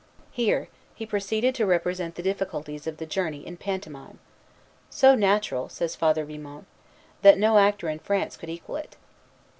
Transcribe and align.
Here 0.31 0.67
he 0.95 1.05
proceeded 1.05 1.53
to 1.53 1.65
represent 1.67 2.15
the 2.15 2.23
difficulties 2.23 2.87
of 2.87 2.97
the 2.97 3.05
journey 3.05 3.45
in 3.45 3.55
pantomime, 3.55 4.17
"so 4.89 5.13
natural," 5.13 5.69
says 5.69 5.95
Father 5.95 6.25
Vimont, 6.25 6.65
"that 7.21 7.37
no 7.37 7.59
actor 7.59 7.87
in 7.87 7.99
France 7.99 8.35
could 8.35 8.49
equal 8.49 8.77
it." 8.77 8.95